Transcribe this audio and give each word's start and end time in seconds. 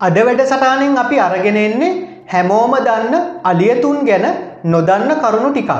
අද 0.00 0.16
වැඩසටානෙන් 0.18 0.94
අපි 0.96 1.16
අරගෙන 1.18 1.56
එන්නේ 1.58 1.90
හැමෝම 2.26 2.74
දන්න 2.86 3.14
අලියතුන් 3.44 3.98
ගැන 4.08 4.24
නොදන්න 4.64 5.10
කරුණු 5.22 5.50
ටිකක්. 5.50 5.72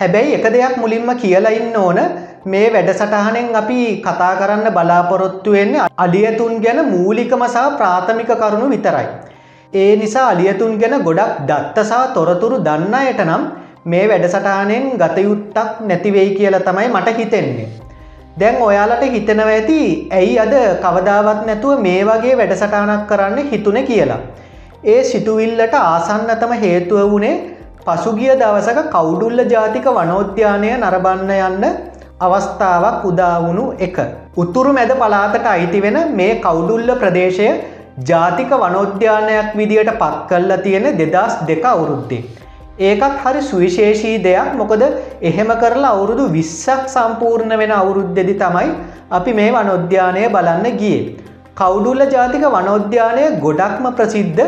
හැබැයි 0.00 0.36
එක 0.36 0.46
දෙයක් 0.54 0.74
මුලින්ම 0.82 1.08
කියලා 1.22 1.54
ඉන්න 1.58 1.74
ඕන 1.76 1.98
මේ 2.44 2.68
වැඩසටහනෙන් 2.74 3.48
අපි 3.52 3.78
කතා 4.04 4.32
කරන්න 4.40 4.68
බලාපොරොත්තු 4.76 5.56
වෙන්නේ 5.56 5.88
අලියතුන් 5.98 6.54
ගැන 6.64 6.80
මූලිකම 6.92 7.42
සහ 7.46 7.64
ප්‍රාථමික 7.78 8.30
කරුණු 8.34 8.68
විතරයි. 8.74 9.06
ඒ 9.72 9.92
නිසා 9.96 10.26
අලියතුන් 10.28 10.78
ගැන 10.78 10.94
ගොඩක් 11.02 11.42
දත්තසා 11.48 12.04
තොරතුරු 12.14 12.62
දන්න 12.68 12.94
අයට 12.94 13.24
නම් 13.24 13.42
මේ 13.84 14.04
වැඩසටහනෙන් 14.08 14.86
ගතයුත්තක් 15.02 15.82
නැතිවෙයි 15.88 16.30
කියලා 16.38 16.62
තමයි 16.62 16.88
මට 16.88 17.18
හිතෙන්නේ. 17.18 17.68
දැන් 18.36 18.56
ඔයාලට 18.62 19.04
හිතනව 19.12 19.50
ඇති 19.50 19.78
ඇයි 20.12 20.34
අද 20.38 20.54
කවදාවත් 20.82 21.38
නැතුව 21.48 21.82
මේ 21.84 22.00
වගේ 22.04 22.34
වැඩසටානක් 22.40 23.04
කරන්න 23.10 23.50
හිතුන 23.52 23.78
කියලා. 23.88 24.18
ඒ 24.84 25.00
සිටුවිල්ලට 25.10 25.76
ආසන්නතම 25.78 26.52
හේතුව 26.62 27.00
වුණේ 27.12 27.34
පසුගිය 27.86 28.32
දවසක 28.34 28.80
කවුඩුල්ල 28.94 29.40
ජාතික 29.46 29.86
වනෝද්‍යානය 29.90 30.70
නරබන්න 30.72 31.32
යන්න 31.38 31.64
අවස්ථාවක් 32.20 33.06
උදාවුණු 33.10 33.64
එක. 33.78 33.98
උතුරු 34.36 34.72
මැද 34.72 34.92
පලාතට 34.94 35.46
අයිති 35.46 35.80
වෙන 35.82 35.98
මේ 36.14 36.32
කවුඩුල්ල 36.38 36.92
ප්‍රදේශය 37.02 37.48
ජාතික 38.04 38.50
වනෝද්‍යානයක් 38.56 39.48
විදියට 39.56 39.92
පත් 39.94 40.26
කල්ලා 40.30 40.64
තියෙන 40.64 40.90
දෙදස් 40.98 41.36
දෙක 41.48 41.64
අවුරුද්දේ. 41.66 42.22
ඒකත් 42.78 43.20
හරි 43.22 43.42
සුවිශේෂී 43.42 44.22
දෙයක් 44.22 44.50
මොකද 44.54 44.82
එහෙම 45.22 45.50
කරලා 45.60 45.92
අවුරුදු 45.92 46.24
විස්සක් 46.30 46.88
සම්පූර්ණ 46.88 47.58
වෙන 47.58 47.72
අවුරුද්දෙදි 47.72 48.34
තමයි 48.36 48.72
අපි 49.10 49.32
මේ 49.32 49.50
වනොද්‍යානය 49.50 50.24
බලන්න 50.28 50.76
ගිය. 50.76 50.98
කවුඩුල්ල 51.54 52.02
ජාතික 52.06 52.44
වනෝද්‍යානය 52.46 53.24
ගොඩක්ම 53.40 53.86
ප්‍රසිද්ධ 53.92 54.42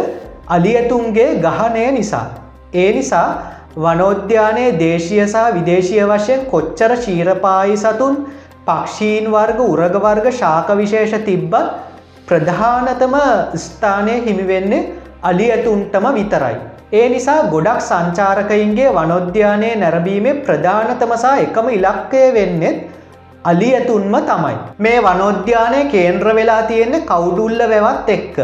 අලියතුන්ගේ 0.49 1.29
ගහනය 1.39 1.87
නිසා. 1.93 2.27
ඒ 2.75 2.93
නිසා 2.93 3.29
වනෝද්‍යානයේ 3.77 4.77
දේශය 4.79 5.25
සහ 5.25 5.49
විදේශය 5.55 5.99
වශයෙන් 6.05 6.47
කොච්චර 6.47 6.97
ශීරපායි 6.99 7.77
සතුන් 7.77 8.25
පක්ෂීන් 8.67 9.33
වර්ග 9.33 9.61
උරගවර්ග 9.67 10.27
ශාක 10.35 10.69
විශේෂ 10.77 11.15
තිබ්බත් 11.25 11.57
ප්‍රධානතම 12.27 13.15
ස්ථානය 13.59 14.17
හිමිවෙන්නේ 14.27 14.89
අලි 15.23 15.47
ඇතුන්ටම 15.51 16.09
විතරයි. 16.15 16.59
ඒ 16.93 17.09
නිසා 17.09 17.41
ගොඩක් 17.53 17.81
සංචාරකයින්ගේ 17.81 18.91
වනොද්‍යානය 18.91 19.71
නැරබීමේ 19.77 20.39
ප්‍රධානතමසා 20.45 21.33
එකම 21.43 21.67
ඉලක්කය 21.71 22.23
වෙන්නෙත් 22.37 22.79
අලි 23.45 23.69
ඇතුන්ම 23.75 24.15
තමයි. 24.23 24.55
මේ 24.79 25.03
වනෝද්‍යානය 25.03 25.81
කේන්ද්‍ර 25.95 26.29
වෙලා 26.35 26.63
තියෙන්නේ 26.63 27.05
කවුඩුල්ල 27.11 27.61
වැවත් 27.73 28.09
එක්ක. 28.09 28.37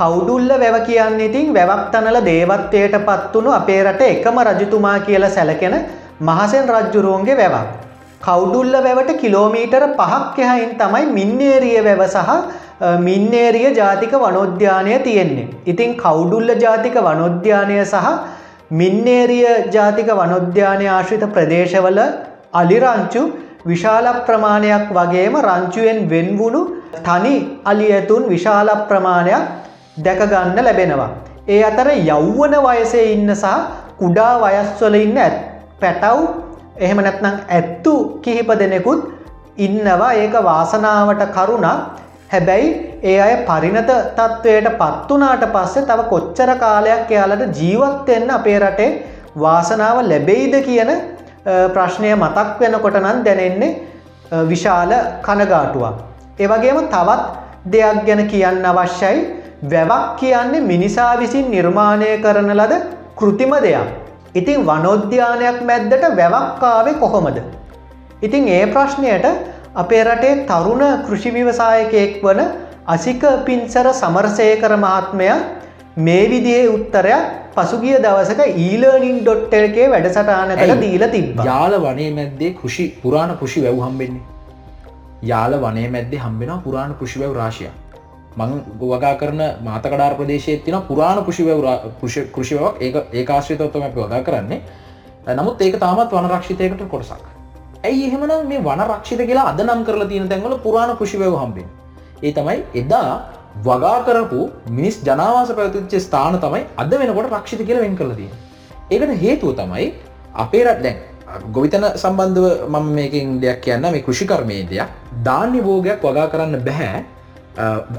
කවුඩුල්ල 0.00 0.48
වැව 0.62 0.76
කියන්න 0.88 1.20
ඉතින් 1.20 1.52
වැවක් 1.54 1.84
තනල 1.92 2.18
දේවත්වයට 2.24 2.96
පත්වුණු 3.08 3.52
අපේ 3.52 3.80
රට 3.84 4.10
එකම 4.14 4.40
රජතුමා 4.48 4.98
කියල 5.00 5.28
සැලකෙන 5.28 5.76
මහසෙන් 6.20 6.74
රජ්ජුරුවන්ගේ 6.76 7.40
වැවක්. 7.42 7.70
කවුඩුල්ල 8.20 8.74
වැවට 8.82 9.12
කිලෝමීටර 9.20 9.84
පහක් 10.00 10.38
එහයින් 10.40 10.74
තමයි 10.80 11.06
මින්නේරිය 11.18 11.78
වැව 11.84 12.02
සහ 12.08 12.30
මින්නේරිය 13.00 13.74
ජාතික 13.74 14.12
වනෝද්‍යානය 14.14 14.98
තියෙන්නේ. 15.00 15.48
ඉතින් 15.66 15.96
කවුඩුල්ල 15.96 16.50
ජාතික 16.56 16.94
වනෝද්‍යානය 17.00 17.78
සහ 17.84 18.06
මින්නේරිය 18.72 19.46
ජාතික 19.70 20.10
වනෝද්‍යානය 20.12 20.86
ආශ්‍රිත 20.88 21.24
ප්‍රදේශවල 21.32 22.00
අලිරංචු 22.52 23.22
විශාල 23.64 24.06
ප්‍රමාණයක් 24.26 24.86
වගේම 24.90 25.34
රංචුවෙන් 25.40 26.00
වෙන්වුණු 26.08 26.62
තනි 27.00 27.34
අලි 27.64 27.88
ඇතුන් 27.92 28.24
විශාල 28.28 28.70
ප්‍රමාණයක් 28.88 29.48
දැකගන්න 29.98 30.58
ලැබෙනවා. 30.60 31.10
ඒ 31.48 31.62
අතර 31.62 31.88
යෞවන 32.02 32.54
වයසේ 32.60 33.06
ඉන්න 33.14 33.34
සහ 33.34 33.54
කුඩා 33.98 34.34
වයස්වල 34.44 34.94
ඉන්න 34.96 35.18
ඇත් 35.18 35.36
පැටව් 35.80 36.18
එහෙම 36.78 36.98
නැත්නම් 36.98 37.34
ඇත්තු 37.48 37.94
කිහිප 38.22 38.50
දෙනෙකුත් 38.58 39.00
ඉන්නවා 39.58 40.12
ඒක 40.14 40.34
වාසනාවට 40.42 41.22
කරුණා 41.32 41.76
හැබැයි 42.32 42.68
ඒ 43.04 43.16
අය 43.20 43.32
පරිණත 43.48 43.90
තත්ත්වයට 44.18 44.68
පත්වනාට 44.80 45.44
පස්සේ 45.54 45.86
තව 45.88 46.04
කොච්චර 46.12 46.50
කාලයක් 46.56 47.10
එයාලට 47.10 47.58
ජීවත්වෙන්න 47.58 48.30
අපේ 48.30 48.58
රටේ 48.58 48.90
වාසනාව 49.36 49.98
ලැබෙයිද 50.04 50.54
කියන 50.68 50.92
ප්‍රශ්නය 51.74 52.14
මතක් 52.14 52.58
වෙනකොට 52.60 52.98
නම් 53.02 53.20
දැනෙන්නේ 53.26 53.70
විශාල 54.50 54.92
කනගාටුවක්. 55.22 55.96
ඒවගේම 56.38 56.78
තවත් 56.88 57.22
දෙයක් 57.66 58.02
ගැන 58.06 58.22
කියන්න 58.26 58.64
අවශ්‍යයි 58.64 59.18
වැවක් 59.64 60.18
කියන්නේ 60.18 60.60
මිනිසා 60.62 61.12
විසින් 61.18 61.50
නිර්මාණය 61.50 62.10
කරන 62.18 62.52
ලද 62.52 62.74
කෘතිම 63.16 63.52
දෙයක්. 63.60 63.88
ඉතින් 64.34 64.66
වනෝද්‍යානයක් 64.66 65.58
මැද්දට 65.62 66.04
වැවක්කාවේ 66.16 66.94
කොහොමද. 66.94 67.38
ඉතින් 68.22 68.48
ඒ 68.48 68.66
ප්‍රශ්නයට 68.66 69.26
අපේ 69.74 70.04
රටේ 70.04 70.46
තරුණ 70.46 70.82
කෘෂිවිවසායකයෙක් 71.04 72.16
වන 72.22 72.40
අසික 72.86 73.22
පින්සර 73.46 73.86
සමරසයකර 73.92 74.72
මහත්මය 74.78 75.28
මේ 75.98 76.24
විදිේ 76.28 76.66
උත්තරයක් 76.68 77.30
පසුගිය 77.54 77.96
දවසක 77.98 78.40
ඊලනින් 78.56 79.16
ඩොට්ටල්කේ 79.20 79.88
වැඩසටානකට 79.88 80.74
දීල 80.82 81.06
තිබ 81.08 81.40
යාල 81.42 81.78
වනේ 81.80 82.10
මැද්දේ 82.12 82.52
කෘෂි 82.54 82.86
පුරාණ 83.02 83.34
කෘෂි 83.36 83.64
වැැව් 83.64 83.82
හම්බෙන්නේ. 83.86 84.22
යාල 85.24 85.58
වනේ 85.58 85.88
මැද්දේ 85.88 86.20
හම්බෙන 86.20 86.52
පුරාණ 86.60 86.94
කෘෂිවැව් 86.94 87.34
රාශය 87.34 87.70
මං 88.36 88.56
ගොවගා 88.78 89.16
කරන 89.16 89.42
මාතකඩාර 89.64 90.16
ප්‍රදේශය 90.16 90.60
තින 90.60 90.80
පුරාණ 90.82 91.24
කෘෂිවැව් 91.24 91.60
කෘෂිවක් 92.32 92.82
ඒ 92.82 92.92
ඒකාශ්‍රිතවත්තම 93.12 93.82
අපි 93.82 94.00
වගා 94.00 94.22
කරන්නේ. 94.22 94.62
නමුත් 95.32 95.62
ඒක 95.62 95.80
තාමත් 95.80 96.10
වනරක්ෂිතයකට 96.12 96.90
කොටසක් 96.90 97.31
ඇයි 97.84 98.08
එහෙමන 98.08 98.32
මේ 98.48 98.60
වන 98.60 98.82
රක්ෂිත 98.86 99.22
කියලා 99.28 99.46
අද 99.52 99.60
නම් 99.60 99.84
කරලා 99.84 100.08
තියෙන 100.08 100.28
තැන්වල 100.32 100.56
පුරාණ 100.58 100.96
කෘෂිවැව 100.96 101.36
හම්බෙන් 101.42 101.68
ඒ 102.22 102.32
තමයි 102.32 102.58
එදා 102.74 103.08
වගා 103.62 103.98
කරපු 104.04 104.40
මිනිස් 104.70 104.98
ජනවාස 105.02 105.52
පැවතිච්ච 105.52 105.94
ස්ථාන 106.00 106.40
තමයි 106.40 106.64
අද 106.76 106.92
වෙනකොට 107.00 107.30
රක්ෂිත 107.30 107.62
කියල 107.68 107.80
වෙන් 107.80 107.96
කරල 107.96 108.12
තියෙන 108.14 108.36
ඒකට 108.90 109.16
හේතුව 109.24 109.54
තමයි 109.54 109.88
අපේ 110.36 110.64
රට 110.64 110.82
දැන් 110.82 110.98
ගොවිතන 111.48 111.84
සම්බන්ධව 111.94 112.68
මම 112.68 112.88
මේකින් 112.92 113.40
දෙයක් 113.40 113.60
කියන්න 113.60 113.80
මේ 113.82 114.02
කෘෂිකර්මය 114.02 114.56
දෙයක්. 114.64 114.88
ධාන්‍ය 115.24 115.60
භෝගයක් 115.60 116.00
වගා 116.00 116.26
කරන්න 116.28 116.60
බැහැ. 116.60 117.04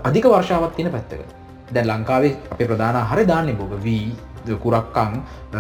අධික 0.04 0.26
වර්ෂාවත් 0.26 0.76
තියෙන 0.76 0.92
පැත්තක. 0.92 1.22
දැන් 1.72 1.88
ලංකාවේ 1.88 2.36
අපේ 2.52 2.68
ප්‍රධාන 2.68 3.02
හරි 3.04 3.26
ධාන්‍ය 3.26 3.54
භෝග. 3.54 3.74
වී 3.82 4.14
කුරක්කං 4.56 5.14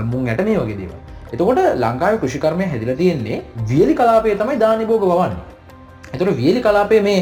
මුං 0.03 0.28
ඇට 0.28 0.44
මේ 0.44 0.57
වගේ 0.57 0.78
දේව 0.78 0.94
එතකොට 1.33 1.61
ලංකාව 1.77 2.19
කෘෂිකර්මය 2.19 2.66
හැදිල 2.66 2.94
තියෙන්නේ 2.95 3.41
වියලි 3.67 3.95
කලාපේ 3.95 4.35
තමයි 4.35 4.57
ධානිභෝග 4.57 5.05
වන්නේ 5.11 5.41
එතුට 6.13 6.38
වියලි 6.38 6.61
කලාපේ 6.61 7.01
මේ 7.01 7.19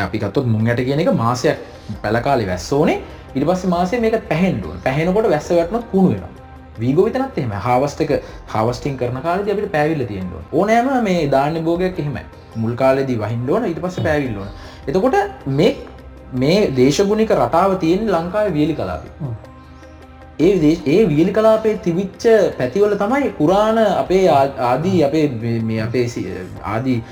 අපිකත්තුත් 0.00 0.46
මුංගට 0.46 0.80
කියන 0.82 1.02
එක 1.02 1.12
මාසයක් 1.14 1.58
පැලකාලි 2.02 2.46
වැස්සෝනේ 2.46 2.98
ඉට 3.34 3.44
පස්ස 3.44 3.66
මාසේ 3.68 4.00
මේක 4.00 4.16
පැහෙන්ඩුව 4.28 4.80
පැහෙනකොට 4.84 5.30
වැස්ස 5.30 5.50
වැටනොත් 5.52 5.86
කුණු 5.92 6.14
වෙන 6.14 6.24
වීගවිතනත් 6.78 7.38
එම 7.38 7.56
හවස්ටක 7.60 8.12
හවස්ටිං 8.50 8.96
කරන 8.96 9.22
කාලද 9.22 9.50
අපිට 9.50 9.72
පැවිල්ල 9.72 10.04
තියෙන්ඩුව 10.04 10.54
ඕනෑම 10.54 10.92
මේ 11.04 11.24
ධාන්‍ය 11.30 11.62
භෝගයක් 11.62 11.98
එහෙම 11.98 12.20
මුල් 12.56 12.76
කාලෙදී 12.76 13.18
වහින්ඩෝන 13.18 13.66
ඉට 13.66 13.80
පස්ස 13.80 14.02
පැවිල්ලෝන 14.02 14.54
එතකොට 14.86 15.16
මේ 15.52 15.72
මේ 16.34 16.60
දේශගුණික 16.72 17.30
රටාව 17.32 17.78
තියෙන 17.78 18.08
ලංකාව 18.08 18.52
වියලි 18.52 18.74
කලාපේ. 18.74 19.12
ඒ 20.38 20.76
ඒ 20.86 21.08
වියලි 21.08 21.32
කලාපේ 21.32 21.76
තිවිච්ච 21.78 22.24
පැතිවල 22.58 22.94
තමයි 22.96 23.28
පුරාණ 23.38 23.78
අපේ 23.78 24.24
ආදී 24.28 25.04
අපේ 25.04 25.28
මේ 25.62 25.82
අපේ 25.82 26.06
ආදී 26.64 27.02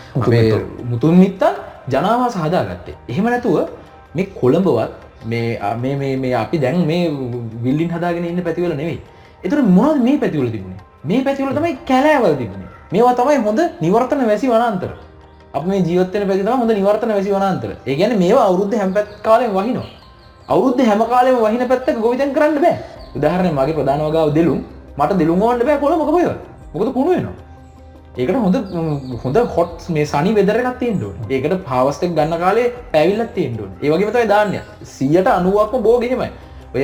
මුතුන් 0.84 1.14
මිත්තන්. 1.14 1.54
ජනාවාස 1.88 2.34
හදාගත්තේ. 2.36 2.96
එහෙම 3.08 3.24
නැතුව 3.24 3.68
මේ 4.14 4.26
කොළඹවත් 4.40 4.92
මේ 5.26 6.16
මේ 6.16 6.34
අපි 6.34 6.58
දැන් 6.58 6.86
මේ 6.86 7.10
විල්ලින් 7.64 7.90
හදාගෙන 7.90 8.24
ඉන්න 8.24 8.42
පැතිවල 8.42 8.74
නෙවෙයි. 8.74 9.00
එතුර 9.44 9.62
මොනද 9.62 10.02
මේ 10.02 10.18
පැතිවල 10.18 10.50
තිබුණේ? 10.50 10.80
මේ 11.04 11.22
පැතිවල 11.24 11.54
තමයි 11.54 11.78
කැලෑවල 11.86 12.36
තිබුණේ. 12.36 12.70
මේවා 12.92 13.14
තමයි 13.14 13.38
හොඳ 13.46 13.60
නිවර්තන 13.80 14.26
වැසි 14.30 14.46
වනන්තර. 14.48 14.92
අප 15.54 15.64
මේ 15.64 15.82
ජීවත්තන 15.88 16.26
පැතිතම 16.30 16.54
හොඳ 16.62 16.72
නිවර්තන 16.72 17.14
වැසි 17.16 17.30
වනන්තර. 17.36 17.70
ඒ 17.86 17.96
ගැන 17.96 18.18
මේවා 18.18 18.46
අවුද්ධ 18.52 18.74
හැම්පැත් 18.82 19.08
කාලෙන් 19.22 19.54
වහිනවා. 19.58 19.90
අවුද්ධ 20.48 20.82
හැම 20.88 21.06
කාලෙම 21.12 21.38
වහින 21.44 21.68
පැත්තක 21.68 22.02
ගොවිතන් 22.04 22.34
කරන්න 22.34 22.60
බෑ 22.66 22.76
උදාහරණය 23.14 23.52
මගේ 23.52 23.74
ප්‍රධාන 23.74 24.02
වගාව 24.02 24.34
දෙලුම්. 24.34 24.60
මට 24.98 25.18
දෙලුම්ගෝන්ට 25.18 25.64
බෑ 25.64 25.78
කොළ 25.78 25.96
මොකපය 25.96 26.26
මොකද? 26.74 26.92
පුුණු 26.92 27.10
වෙනවා. 27.10 27.36
ඒකට 28.14 28.36
හොඳ 28.36 28.56
හොඳ 29.22 29.36
හොට් 29.48 29.88
මේ 29.88 30.04
සනි 30.04 30.32
වෙදරගත් 30.34 30.78
තිෙන්ඩුව 30.78 31.30
ඒකට 31.30 31.54
පවස්තක් 31.64 32.10
ගන්න 32.10 32.38
කාලේ 32.38 32.66
පැවිල්ලත් 32.92 33.30
තිෙන්ඩුව 33.34 33.68
ඒවගේමතයි 33.82 34.26
දාන්න 34.26 34.52
සියට 34.86 35.28
අනුවක්ම 35.28 35.82
බෝගෙනමයි 35.82 36.28
ඔය 36.74 36.82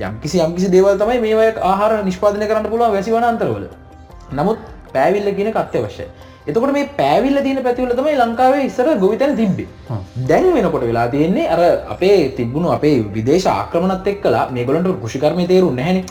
යම්කිසි 0.00 0.40
යම්කිසි 0.40 0.70
දේවල් 0.70 0.96
තමයි 0.96 1.20
මේ 1.20 1.50
ආහාර 1.62 1.92
නිෂ්පාදනය 2.02 2.46
කරන්න 2.46 2.70
පුළුව 2.70 2.92
වැසි 2.92 3.12
වන 3.12 3.24
අන්තරවල 3.24 3.66
නමුත් 4.32 4.58
පැවිල්ල 4.94 5.28
කියන 5.34 5.52
කත්්‍ය 5.52 5.84
වශය 5.84 6.06
එතකොට 6.46 6.72
මේ 6.72 6.88
පැවිල්ල 6.96 7.38
තින 7.42 7.58
පැතිවල 7.62 7.92
තමයි 7.98 8.16
ලංකාවේ 8.20 8.64
ඉස්සර 8.68 8.86
ගොවිතැන 9.02 9.36
තිබ්බේ. 9.36 9.66
දැන් 10.28 10.46
වෙනකොට 10.54 10.84
වෙලා 10.90 11.08
තියෙන්නේ 11.14 11.48
අර 11.54 11.60
අපේ 11.94 12.32
තිබුණු 12.36 12.72
අපේ 12.76 12.94
විදේශ 13.16 13.46
ආක්‍රමණත් 13.46 14.08
එක්කලා 14.12 14.44
මේගොලන්ට 14.56 14.88
කෘෂිකර්මය 15.02 15.46
තේරුම් 15.50 15.76
නැහැන. 15.76 16.04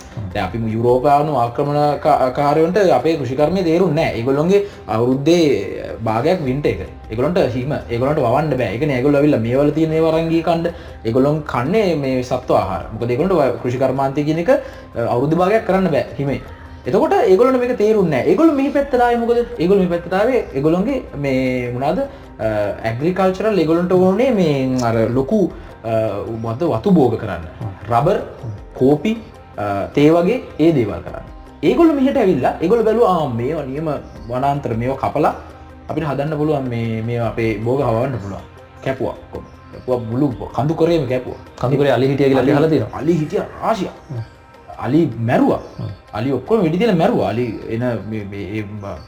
අපි 0.44 0.58
යුරෝපානු 0.76 1.34
ආක්‍රමණ 1.42 1.98
කාරයන්ට 2.38 2.78
අපේ 2.98 3.16
කෘෂිකර්මය 3.20 3.64
තේරුම් 3.64 3.92
නෑ 3.98 4.14
ඒගොල්ලොන්ගේ 4.20 4.62
අවුරුද්දේ 4.86 5.96
භාගයක් 6.08 6.46
වින්ට 6.48 6.66
එක. 6.72 6.86
එගලොන්ට 7.10 7.42
හිම 7.56 7.74
ඒගොලට 7.90 8.22
වන්න 8.26 8.54
බෑ. 8.62 8.70
එක 8.76 8.82
ඒගොල 8.98 9.20
විල්ල 9.24 9.38
මේවල 9.48 9.74
තියන 9.74 9.98
වරංගී 10.06 10.44
කණ්ඩ. 10.48 10.74
එගොලොන් 11.04 11.42
කන්නේ 11.42 11.96
මේ 11.96 12.22
සත්ව 12.22 12.54
ආහාර. 12.62 12.86
මොක 12.92 13.02
දෙගොලට 13.10 13.60
කෘෂිකර්මාන්තය 13.64 14.24
කියන 14.30 14.42
එක 14.46 14.50
අවුද්ධ 15.16 15.36
භාගයක් 15.42 15.66
කරන්න 15.66 15.90
බෑ. 15.90 16.06
හිමේ 16.18 16.40
එතකොට 16.86 17.14
ඒගොලන 17.30 17.58
මේ 17.60 17.76
තේරුන්න 17.80 18.12
ඒගොල 18.12 18.52
මේ 18.58 18.70
පැත්තරයි 18.76 19.16
මොකද? 19.22 19.40
ඒගොල 19.62 19.78
මේ 19.82 19.90
පැත්තාවේ 19.94 20.40
ඒගොලොන්ගේ 20.56 20.98
මේ 21.24 21.72
මුණද 21.74 21.98
ඇග්‍රිකල්චරල් 22.88 23.58
එගොලන්ට 23.64 23.92
ඕනේ 23.96 24.30
මේ 24.38 24.54
අර 24.88 24.96
ලොකු 25.18 25.40
මත 26.44 26.62
වතු 26.72 26.90
බෝග 26.98 27.18
කරන්න. 27.22 27.44
රබර් 27.90 28.18
කෝපි 28.78 29.12
තේවගේ 29.98 30.38
ඒ 30.58 30.72
දේවල් 30.78 31.04
කරන්න. 31.06 31.26
ඒගොල 31.68 31.92
මිට 32.00 32.16
ඇවිල්ලා 32.16 32.54
ඒගොල 32.62 32.82
බැලු 32.88 33.04
ආම් 33.12 33.36
මේ 33.42 33.60
නියම 33.70 33.92
වනාන්තර 34.32 34.72
මේෝ 34.82 34.98
කපලා 35.04 35.34
අපිට 35.88 36.08
හදන්න 36.10 36.36
පුළුවන් 36.40 36.68
මේ 36.72 37.02
මේ 37.08 37.20
අපේ 37.30 37.52
බෝග 37.68 37.80
හවන්න 37.88 38.18
පුළුවන්. 38.24 38.44
කැපුවක් 38.84 39.16
කොම 39.86 40.02
බුලු 40.10 40.26
කඳු 40.56 40.74
කරේම 40.80 41.08
කැපුව. 41.12 41.36
කඳුකරේ 41.60 41.92
අලි 41.96 42.06
හිටිය 42.10 42.28
කියලා 42.32 42.60
හලතින 42.60 42.84
අලි 43.00 43.12
හිටිය 43.22 43.42
ආශය 43.62 43.88
අලි 44.80 45.00
මැරුවා. 45.28 45.60
අලි 46.12 46.28
ඔක්කො 46.32 46.60
වැඩිදිල 46.62 46.92
මැරුව. 46.94 47.20
අලි 47.30 47.46
එන 47.74 47.82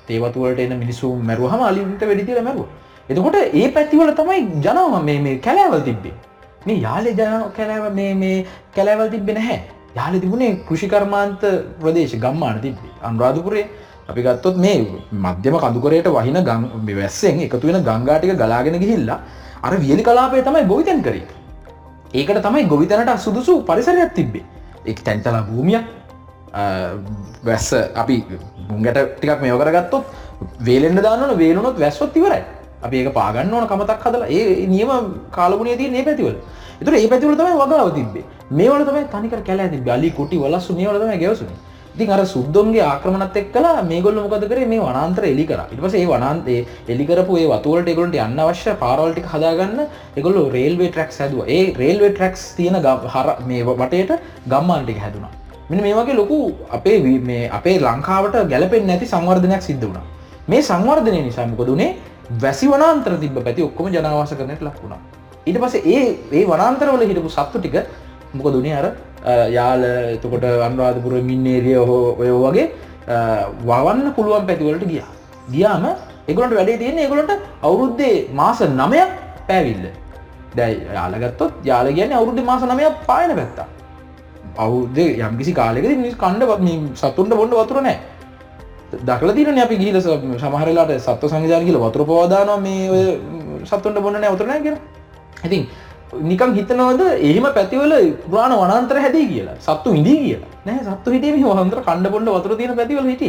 තේවතුවලට 0.08 0.60
එන 0.60 0.74
මිනිස්සු 0.78 1.14
මැරුවහම 1.28 1.62
අලින්ට 1.70 2.02
වැඩිදිල 2.02 2.42
මැරුව. 2.42 2.66
එතකොට 3.08 3.36
ඒ 3.52 3.69
පැතිවල 3.69 4.12
තමයි 4.14 4.40
ජනවම 4.64 5.04
මේ 5.04 5.20
මේ 5.20 5.38
කැලෑවල් 5.38 5.82
තිබ්බේ. 5.82 6.14
මේ 6.66 6.80
යාලෙ 6.80 7.10
ජන 7.12 7.44
කැලෑව 7.56 7.94
මේ 7.94 8.14
මේ 8.14 8.36
කැලෑවල් 8.76 9.10
තිබෙන 9.10 9.38
හැ 9.38 9.58
යාලි 9.96 10.20
තිබුණේ 10.20 10.52
කෘෂිකර්මාන්ත 10.69 11.42
ප්‍රදේශ 11.80 12.16
ගම්මාන 12.16 12.60
තිබ්බේ. 12.60 12.92
අනුරාධපුරේ 13.02 13.66
අපි 14.08 14.22
ගත්තොත් 14.22 14.56
මේ 14.56 14.78
මධ්‍යම 15.24 15.56
කඳුකරයට 15.58 16.08
වහින 16.08 16.38
ගං 16.48 16.64
වැස්සෙන් 16.96 17.40
එකතු 17.46 17.66
වෙන 17.66 17.82
ගංගාටික 17.82 18.34
ගලාගෙන 18.36 18.78
ගිහිල්ලා 18.84 19.20
අර 19.62 19.72
වියලි 19.76 20.02
කලාපය 20.02 20.42
තමයි 20.42 20.64
ගොවිතැන් 20.64 21.02
කරේ. 21.02 21.26
ඒකට 22.14 22.42
තමයි 22.46 22.66
ගොවිතැනට 22.66 23.19
සුදුසු 23.19 23.62
පරිසරයක් 23.62 24.12
තිබ්බේ. 24.14 24.44
එක 24.87 25.05
තැන්තලා 25.05 25.43
භූමියක් 25.43 25.84
වැස්ස. 27.44 27.73
අපි 27.94 28.25
මුගට 28.70 28.99
ටිකක් 29.17 29.40
මේ 29.40 29.52
කරගත්තොත් 29.52 30.05
වේලෙන්න්න 30.61 31.02
දාන්නන 31.02 31.37
වේලුනොත් 31.38 31.79
වැස්වොත් 31.79 32.17
ඉවරයි. 32.17 32.43
අපි 32.82 32.96
ඒක 32.96 33.14
පාගන්න 33.14 33.55
ඕන 33.55 33.67
කමතක් 33.67 34.02
හදලා. 34.05 34.29
ඒ 34.29 34.67
නියම 34.67 34.90
කාලගුණේ 35.31 35.76
තිය 35.76 35.90
ඒ 35.90 36.05
පැතිවල. 36.05 36.37
එතුර 36.81 36.94
ඒ 36.94 37.08
පැතිවල 37.08 37.37
තමයි 37.37 37.58
වගාව 37.62 37.93
තිබේ 37.94 38.25
මේවල 38.50 38.84
තම 38.84 38.99
තනික 39.14 39.44
කැල 39.44 39.61
ඇති 39.61 39.79
බලි 39.81 40.11
කුටි 40.11 40.37
වලස්සු 40.38 40.75
මේවලතම 40.75 41.12
ගැවසුනේ. 41.23 41.58
ඉතින් 41.94 42.11
අර 42.11 42.21
සුද්දොන්ගේ 42.25 42.83
ආක්‍රමණත් 42.83 43.37
එක්කලා 43.37 43.83
මේගොල්ල 43.83 44.21
මොකද 44.25 44.47
කරේ? 44.49 44.67
මේ 44.67 44.81
වනාන්තර 44.81 45.25
එලි 45.25 45.44
කර. 45.47 45.61
ඊට 45.73 45.83
පස්සේ 45.83 46.03
ඒ 46.03 46.06
වනාන්තේ 46.06 46.61
එලි 46.89 47.06
කරපු 47.06 47.37
ඒ 47.37 47.49
වතුවලට 47.49 47.89
ඒගොල්ලන්ට 47.89 48.19
යන්න 48.19 48.43
අවශ්‍ය 48.44 48.75
පාරවල් 48.83 49.12
ටික 49.12 49.29
හදාගන්න 49.35 49.85
ඒගොල්ලෝ 50.17 50.47
රේල්වේ 50.56 50.91
ට්‍රැක්ස් 50.91 51.21
හැදුවා. 51.23 51.47
ඒ 51.49 51.75
රේල්වේ 51.75 52.12
ට්‍රැක්ස් 52.12 52.43
තියෙන 52.56 52.81
හර 53.15 53.29
මේ 53.50 53.62
වටේට 53.65 54.12
ගම්මාන 54.47 54.85
ටික 54.85 55.03
හැදුනා. 55.05 55.33
මෙන්න 55.69 55.83
මේ 55.83 55.94
වගේ 55.94 56.17
ලොකු 56.17 56.39
අපේ 56.71 56.99
මේ 57.31 57.44
අපේ 57.50 57.77
ලංකාවට 57.81 58.41
ගැලපෙන් 58.49 58.87
නැති 58.87 59.06
සංවර්ධනයක් 59.06 59.62
සිද්ධ 59.62 59.87
වුණා. 59.87 60.06
මේ 60.49 60.62
සංවර්ධනය 60.62 61.23
නිසා 61.23 61.47
මොකදුනේ 61.49 61.91
වැසි 62.41 62.67
වනාන්තර 62.69 63.19
තිබ 63.21 63.37
පැති 63.39 63.62
ඔක්කොම 63.62 63.87
ජනවාස 63.89 64.33
කරනට 64.33 64.62
ලක්ුණා 64.62 64.99
ඊට 65.47 65.59
පස 65.59 65.75
ඒ 65.77 66.03
ඒ 66.33 66.44
වනාන්තරවල 66.47 67.03
හිටපු 67.03 67.31
සත්තු 67.31 67.59
ටික 67.59 67.77
මොක 68.35 68.49
දුනේ 68.53 68.75
අර 68.75 68.87
යාල 69.50 69.82
එතකොට 69.84 70.44
අන්වාධපුර 70.69 71.12
මින්නේරිය 71.22 71.78
හෝ 71.82 72.16
ඔය 72.19 72.30
වගේ 72.36 72.66
වවන්න 73.64 74.14
පුළුවන් 74.14 74.46
පැතිවලට 74.46 74.86
ගියා. 74.86 75.10
ගියාම 75.50 75.84
එගලට 76.28 76.54
වැඩේ 76.54 76.78
තියෙන 76.78 76.98
එගලට 76.98 77.32
අවුරුද්දේ 77.62 78.14
මාස 78.32 78.60
නමයක් 78.60 79.10
පැවිල්ල. 79.48 79.84
දැයි 80.56 80.80
යාලගත්තොත් 80.94 81.52
යාල 81.64 81.86
ගැන 81.92 82.12
අවුරුද්ධ 82.12 82.44
මාස 82.44 82.62
නමයක් 82.62 82.96
පායන 83.06 83.32
පැත්තා 83.36 83.66
අවුද 84.56 84.98
යම්කිසි 85.19 85.52
කාලෙක 85.54 85.84
මිස් 85.96 86.14
කණ්ඩ 86.14 86.96
සතුන්ට 86.96 87.32
බොඩ 87.32 87.54
වතුර 87.54 87.80
නෑ 87.80 87.98
දකල 89.00 89.30
තින 89.32 89.58
අපි 89.58 89.76
ගීල 89.76 89.96
සමහරලාට 90.00 90.92
සත්ව 90.98 91.28
සංජාන 91.28 91.64
කියල 91.64 91.78
වතුර 91.78 92.04
පවාදානවා 92.04 92.58
මේ 92.58 93.04
සත්තුන්ට 93.64 93.98
බොන්න 93.98 94.20
අවතරනය 94.22 94.58
කියෙන 94.62 94.78
ඉතින් 95.44 95.62
නිකම් 96.31 96.53
හිතනවද 96.59 97.03
එහම 97.29 97.47
පැතිවල 97.56 97.94
පුරාණ 98.26 98.55
වනන්තර 98.62 99.00
හැදී 99.05 99.26
කියලා? 99.32 99.56
සත්තු 99.61 99.97
ඉදී 100.00 100.19
කියලා. 100.26 100.53
නෑ 100.67 100.85
සත්තු 100.88 101.17
හිටේ 101.17 101.43
හොන්තර 101.61 101.81
කණ්ඩ 101.88 102.12
බොඩ 102.14 102.31
වතුර 102.37 102.56
තින 102.61 102.76
පැතිවල 102.81 103.11
හිට 103.12 103.25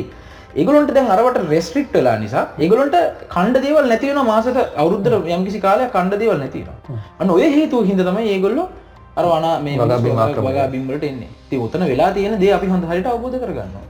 ඒගලොන්ට 0.62 0.94
දැන් 0.96 1.12
අරවට 1.16 1.50
රෙස්ට්‍රික්ටලා 1.54 2.16
නිසා 2.24 2.46
ඒගලොන්ට 2.60 2.96
කණ්ඩ 3.36 3.64
දේවල් 3.66 3.88
නැතිවන 3.92 4.22
මාසට 4.32 4.60
අවුද්ධර 4.84 5.16
යම්කිසි 5.38 5.62
කාලය 5.66 5.90
කණ්ඩ 5.96 6.22
දේවල් 6.24 6.40
නැතිනවා 6.44 7.00
අන්න 7.20 7.36
ඔය 7.38 7.46
හේතු 7.58 7.80
හිද 7.90 8.02
තමයි 8.10 8.28
ඒගොල්ලො 8.36 8.66
අර 9.20 9.26
වනා 9.26 9.56
මේ 9.66 9.78
වගා 9.78 10.68
බිම්බලට 10.74 11.04
එන්නේ. 11.10 11.30
ති 11.50 11.58
ඔතන 11.66 11.86
වෙලා 11.92 12.12
තියෙන 12.14 12.40
දේ 12.44 12.54
අපි 12.58 12.68
හොඳ 12.74 12.86
හරිට 12.92 13.10
අවබෝධ 13.12 13.38
කරගන්නවා. 13.44 13.86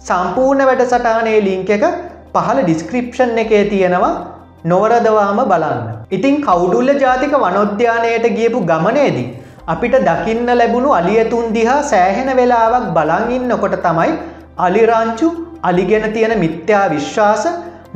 සම්පූර්ණ 0.00 0.66
වැඩසටානේ 0.70 1.38
ලිංක 1.48 1.70
එක 1.76 1.84
පහළ 2.34 2.60
ඩිස්ක්‍රිප්ෂන් 2.62 3.38
එකේ 3.44 3.64
තියෙනවා 3.72 4.12
නොවරදවාම 4.64 5.40
බලන්න. 5.44 5.86
ඉතිං 6.10 6.40
කවුඩුල්ල 6.40 6.90
ජාතික 6.96 7.32
වනොද්‍යානයට 7.36 8.26
ගියපු 8.38 8.60
ගමනේදී. 8.62 9.28
අපිට 9.66 9.96
දකින්න 10.02 10.48
ලැබුණු 10.52 10.90
අලියතුන් 10.92 11.52
දිහා 11.52 11.80
සෑහෙන 11.84 12.30
වෙලාවක් 12.36 12.86
බලංඉන්නකොට 12.96 13.76
තමයි 13.82 14.12
අලිරංචු 14.58 15.28
අලිගෙන 15.62 16.06
තියෙන 16.12 16.34
මිත්‍යා 16.38 16.86
විශ්වාස 16.90 17.44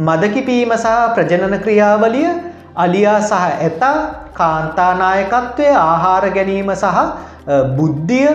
මදකිපීම 0.01 0.73
සහ 0.75 0.97
ප්‍රජනන 1.15 1.57
ක්‍රියාවලිය 1.65 2.29
අලියා 2.77 3.21
සහ 3.21 3.43
ඇතා 3.43 3.97
කාන්තානායකත්වය 4.35 5.69
ආහාර 5.83 6.25
ගැනීම 6.31 6.71
සහ 6.75 6.99
බුද්ධිය 7.77 8.29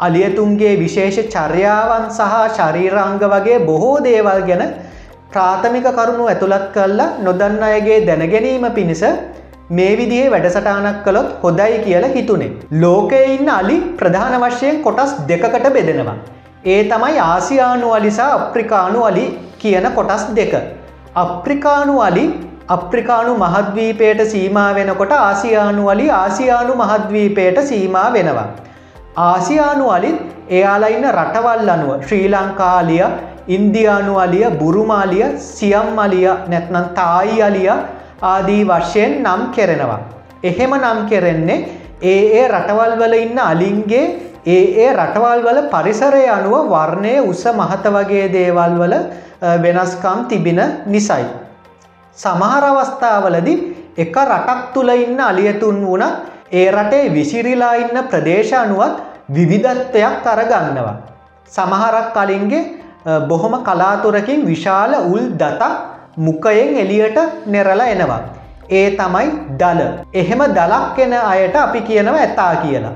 අලියතුන්ගේ 0.00 0.74
විශේෂ 0.78 1.18
චර්යාවන් 1.34 2.06
සහ 2.10 2.38
ශරීරංග 2.56 3.20
වගේ 3.24 3.58
බොහෝ 3.68 3.96
දේවල් 4.04 4.42
ගැන 4.48 4.72
ප්‍රාථමික 5.34 5.86
කරුණු 5.98 6.24
ඇතුළත් 6.32 6.66
කල්ලා 6.74 7.08
නොදන්න 7.26 7.62
අයගේ 7.68 7.98
දැනගැනීම 8.08 8.66
පිණිස 8.76 9.02
මේ 9.76 9.92
විදිහේ 10.00 10.30
වැඩසටානක් 10.34 11.00
කළොත් 11.06 11.28
හොදයි 11.42 11.78
කියලා 11.86 12.12
හිතුනේ. 12.16 12.50
ලෝකයේ 12.82 13.24
ඉන්න 13.34 13.50
අලි 13.58 13.76
ප්‍රධාන 14.00 14.36
වශයෙන් 14.44 14.80
කොටස් 14.86 15.12
දෙකකට 15.28 15.66
බෙදෙනවා. 15.76 16.16
ඒ 16.72 16.80
තමයි 16.92 17.18
ආසියානු 17.26 17.92
අලිසා 17.98 18.30
අප්‍රිකානු 18.38 19.04
අලි 19.10 19.26
කියන 19.58 19.88
කොටස් 19.98 20.24
දෙක. 20.38 20.54
අප්‍රිකානු 21.24 21.94
අලි 22.08 22.24
අප්‍රිකානු 22.76 23.32
මහද්වීපයට 23.44 24.20
සීමා 24.34 24.68
වෙනකොට 24.76 25.14
ආසියානු 25.20 25.88
අලි 25.94 26.10
ආසියානු 26.22 26.74
මහද්වීපයට 26.82 27.58
සීමා 27.70 28.08
වෙනවා. 28.16 28.50
ආසියානු 29.16 29.90
අලිත් 29.96 30.20
එයාලා 30.50 30.94
ඉන්න 30.96 31.06
රටවල් 31.16 31.68
අනුව 31.74 31.90
ශ්‍රී 32.06 32.28
ලංකාලිය 32.34 33.02
ඉන්දියානු 33.48 34.18
අලිය 34.18 34.46
බුරුමාලිය 34.58 35.38
සියම් 35.38 35.98
අලිය 35.98 36.28
නැත්නම් 36.48 36.94
තායි 36.94 37.42
අලිය 37.42 37.68
ආදී 38.22 38.64
වශයෙන් 38.64 39.22
නම් 39.22 39.52
කෙරෙනවා. 39.52 40.00
එහෙම 40.42 40.72
නම් 40.72 40.98
කෙරෙන්නේ 41.08 41.68
ඒ 42.02 42.20
ඒ 42.32 42.48
රටවල් 42.48 42.94
වල 42.98 43.14
ඉන්න 43.14 43.38
අලින්ගේ 43.40 44.04
ඒ 44.46 44.64
ඒ 44.76 44.90
රටවල් 44.92 45.42
වල 45.42 45.60
පරිසරය 45.68 46.24
අනුව 46.28 46.54
වර්ණය 46.68 47.14
උස 47.22 47.44
මහත 47.52 47.84
වගේ 47.88 48.26
දේවල් 48.28 48.74
වල 48.78 48.94
වෙනස්කම් 49.58 50.26
තිබෙන 50.28 50.60
නිසයි. 50.86 51.26
සමහර 52.16 52.64
අවස්ථාවලදි 52.64 53.54
එක 53.96 54.16
රටක් 54.24 54.60
තුළ 54.74 54.90
ඉන්න 54.96 55.20
අලියතුන් 55.20 55.78
වුණ 55.82 56.04
ඒ 56.52 56.70
රටේ 56.70 57.10
විසිරිලා 57.10 57.74
ඉන්න 57.76 57.98
ප්‍රදේශ 58.10 58.52
අනුවත් 58.54 58.96
විවිධත්වයක් 59.28 60.14
කරගන්නවා. 60.22 60.96
සමහරක් 61.48 62.08
කලින්ගේ 62.12 62.81
බොහොම 63.04 63.54
කලාතුරකින් 63.64 64.46
විශාල 64.46 64.94
උල් 65.12 65.24
දතක් 65.38 65.72
මුකයෙන් 66.16 66.76
එලියට 66.76 67.18
නෙරලා 67.46 67.86
එනවා. 67.86 68.20
ඒ 68.70 68.90
තමයි 68.90 69.28
දල. 69.58 69.80
එහෙම 70.14 70.42
දලක් 70.58 70.98
එන 70.98 71.12
අයට 71.12 71.56
අපි 71.56 71.80
කියනව 71.80 72.14
ඇතා 72.14 72.54
කියලා. 72.56 72.92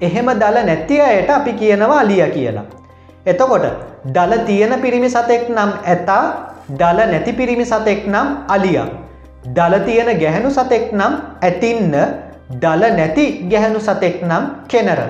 එහෙම 0.00 0.28
දල 0.42 0.56
නැති 0.66 1.00
අයට 1.00 1.30
අපි 1.30 1.52
කියනවා 1.52 2.00
අලිය 2.00 2.22
කියලා. 2.30 2.64
එතකොට 3.26 3.66
දල 4.06 4.32
තියෙන 4.46 4.72
පිරිමි 4.80 5.10
සතෙක් 5.10 5.48
නම් 5.48 5.72
ඇතා 5.84 6.24
දල 6.80 7.00
නැති 7.12 7.32
පිරිමි 7.32 7.64
සතෙක් 7.64 8.06
නම් 8.06 8.28
අලිය. 8.48 8.80
දල 9.54 9.74
තියෙන 9.84 10.10
ගැහැණු 10.18 10.50
සතෙක් 10.50 10.92
නම් 10.92 11.14
ඇතින්න 11.42 11.94
දල 12.62 12.82
නැති 12.96 13.26
ගැහැණු 13.50 13.80
සතෙක් 13.80 14.22
නම් 14.22 14.44
කෙනර. 14.68 15.00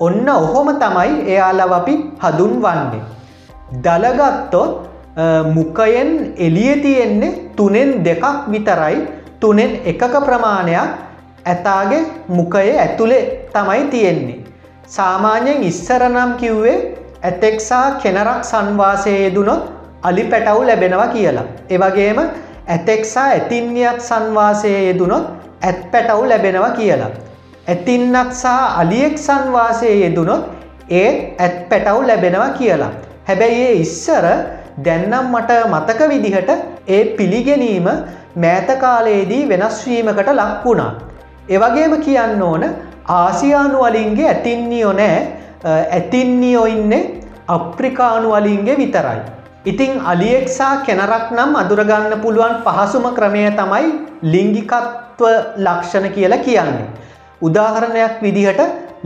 ඔන්න 0.00 0.28
ඔහොම 0.28 0.68
තමයි 0.76 1.12
එයාලව 1.26 1.72
අපි 1.72 1.94
හදුන් 2.22 2.54
වන්නේ. 2.62 3.13
දළගත්තොත් 3.82 4.72
මුකයෙන් 5.54 6.34
එලිය 6.36 6.82
තියෙන්නේ 6.82 7.50
තුනෙන් 7.56 8.04
දෙකක් 8.04 8.24
විතරයි 8.50 8.96
තුනෙන් 9.40 9.72
එකක 9.84 10.14
ප්‍රමාණයක් 10.26 10.90
ඇතාගේ 11.46 12.02
මුකය 12.28 12.70
ඇතුළේ 12.76 13.48
තමයි 13.52 13.84
තියෙන්නේ. 13.84 14.44
සාමාන්‍යයෙන් 14.86 15.62
ඉස්සරනම් 15.62 16.32
කිව්වේ 16.34 16.78
ඇතෙක්සා 17.22 17.90
කෙනරක් 18.02 18.44
සංවාසය 18.44 19.10
යෙදුනොත් 19.10 19.62
අලි 20.02 20.24
පැටව් 20.24 20.58
ලැබෙනවා 20.66 21.08
කියලා. 21.08 21.44
එවගේම 21.70 22.18
ඇතෙක්සා 22.66 23.28
ඇතින්නියක් 23.28 24.00
සංවාසය 24.00 24.68
යෙදුනොත් 24.68 25.24
ඇත් 25.62 25.90
පැටව් 25.92 26.28
ලැබෙනවා 26.28 26.70
කියලා. 26.70 27.10
ඇතින්නක් 27.68 28.32
සහ 28.32 28.46
අලියෙක් 28.80 29.16
සංවාසය 29.18 29.88
යෙදුනොත් 30.02 30.44
ඒත් 30.90 31.40
ඇත් 31.40 31.68
පැටව් 31.68 32.06
ලැබෙනවා 32.06 32.50
කියලා. 32.50 32.92
හැබැයි 33.28 33.62
ඒ 33.66 33.74
ඉස්සර 33.84 34.26
දැන්නම් 34.86 35.26
මට 35.34 35.50
මතක 35.72 36.08
විදිහට 36.12 36.50
ඒ 36.88 37.02
පිළිගැනීම 37.18 37.86
මෑතකාලයේදී 38.44 39.42
වෙනස්වීමකට 39.50 40.30
ලක්වුණා. 40.40 40.92
එවගේම 41.48 41.94
කියන්න 42.06 42.42
ඕන 42.42 42.64
ආසියානු 43.18 43.84
වලින්ගේ 43.84 44.28
ඇතින්නියෝ 44.28 44.92
නෑ 45.00 45.20
ඇතින්නියෝ 45.98 46.66
ඉන්නේ 46.74 47.02
අප්‍රිකානු 47.56 48.34
වලින්ගේ 48.34 48.76
විතරයි. 48.82 49.20
ඉතිං 49.64 50.00
අලියෙක්සා 50.12 50.74
කෙනරක් 50.86 51.30
නම් 51.36 51.56
අදුරගන්න 51.62 52.20
පුළුවන් 52.24 52.56
පහසුම 52.66 53.06
ක්‍රමය 53.18 53.44
තමයි 53.60 53.86
ලිංගිකත්ව 54.34 55.22
ලක්ෂණ 55.66 56.10
කියලා 56.16 56.44
කියන්නේ. 56.46 56.86
උදාහරණයක් 57.42 58.22
විදිහට 58.22 58.62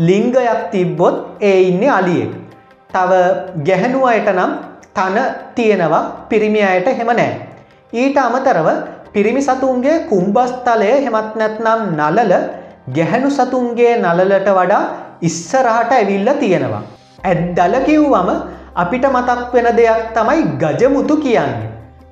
ලිංගයක් 0.08 0.60
තිබ්බොත් 0.72 1.16
ඒ 1.40 1.56
ඉන්නේ 1.70 1.90
අලියෙක්. 1.90 2.47
තව 2.94 3.12
ගැහැනු 3.66 4.00
අයට 4.10 4.28
නම් 4.34 4.52
තන 4.96 5.16
තියෙනවා 5.56 6.04
පිරිමි 6.28 6.60
අයට 6.68 6.88
හෙම 6.98 7.10
නෑ. 7.18 7.32
ඊට 7.92 8.18
අමතරව 8.26 8.68
පිරිමි 9.14 9.42
සතුන්ගේ 9.48 9.96
කුම්බස්තලය 10.10 10.88
හෙමත් 11.06 11.34
නැත්නම් 11.40 11.82
නලල 11.98 12.32
ගැහැනු 12.96 13.30
සතුන්ගේ 13.38 13.92
නලලට 14.04 14.48
වඩා 14.58 14.82
ඉස්සරහට 15.28 15.92
ඇවිල්ල 15.98 16.30
තියෙනවා. 16.42 16.82
ඇද්දල 17.30 17.74
කිව්වම 17.88 18.30
අපිට 18.82 19.04
මතක් 19.14 19.52
වෙන 19.54 19.68
දෙයක් 19.80 20.02
තමයි 20.16 20.42
ගජමුතු 20.62 21.16
කියන්නේ. 21.24 21.68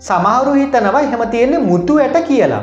සමහරු 0.08 0.54
හිතනවා 0.60 1.04
එහෙම 1.06 1.24
තියෙන්නේ 1.34 1.66
මුතු 1.70 1.98
ඇට 2.04 2.20
කියලා. 2.28 2.62